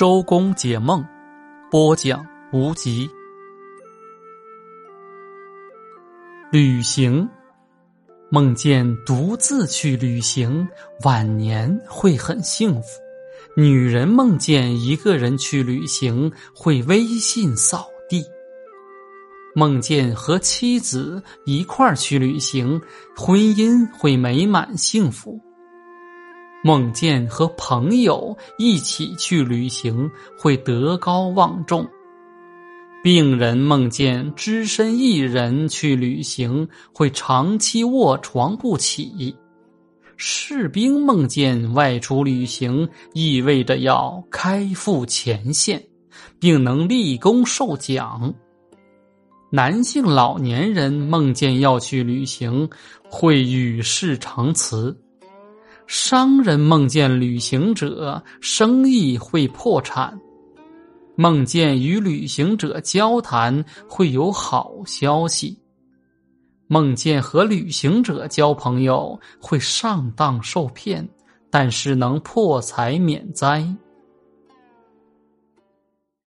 [0.00, 1.04] 周公解梦，
[1.70, 3.06] 播讲无极。
[6.50, 7.28] 旅行，
[8.30, 10.66] 梦见独自去旅行，
[11.04, 12.88] 晚年会很幸福。
[13.54, 18.24] 女人梦见一个人去旅行，会微信扫地。
[19.54, 22.80] 梦见和妻子一块儿去旅行，
[23.14, 25.38] 婚姻会美满幸福。
[26.62, 31.84] 梦见和朋友一起去旅行，会德高望重；
[33.02, 39.34] 病人梦见只身一人去旅行，会长期卧床不起；
[40.18, 45.82] 士兵梦见外出旅行，意味着要开赴前线，
[46.38, 48.34] 并能立功受奖。
[49.50, 52.68] 男性老年人梦见要去旅行，
[53.08, 54.94] 会与世长辞。
[55.92, 60.16] 商人梦见旅行者，生意会破产；
[61.16, 65.52] 梦见与旅行者交谈，会有好消息；
[66.68, 71.04] 梦见和旅行者交朋友，会上当受骗，
[71.50, 73.66] 但是能破财免灾。